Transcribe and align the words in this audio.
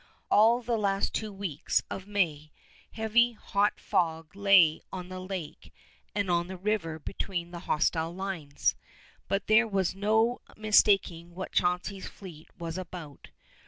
All 0.31 0.63
the 0.63 0.79
last 0.79 1.13
two 1.13 1.31
weeks 1.31 1.83
of 1.91 2.07
May, 2.07 2.51
heavy 2.93 3.33
hot 3.33 3.79
fog 3.79 4.35
lay 4.35 4.81
on 4.91 5.09
the 5.09 5.19
lake 5.19 5.71
and 6.15 6.27
on 6.27 6.47
the 6.47 6.57
river 6.57 6.97
between 6.97 7.51
the 7.51 7.59
hostile 7.69 8.11
lines, 8.15 8.75
but 9.27 9.45
there 9.45 9.67
was 9.67 9.93
no 9.93 10.41
mistaking 10.57 11.35
what 11.35 11.51
Chauncey's 11.51 12.07
fleet 12.07 12.49
was 12.57 12.79
about. 12.79 13.29